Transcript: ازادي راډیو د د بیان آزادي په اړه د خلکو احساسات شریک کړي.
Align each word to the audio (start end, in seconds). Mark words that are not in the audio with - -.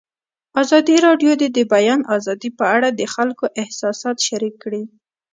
ازادي 0.61 0.97
راډیو 1.05 1.31
د 1.41 1.43
د 1.57 1.59
بیان 1.73 1.99
آزادي 2.15 2.49
په 2.59 2.65
اړه 2.75 2.89
د 2.91 3.01
خلکو 3.13 3.45
احساسات 3.61 4.17
شریک 4.27 4.55
کړي. 4.63 4.83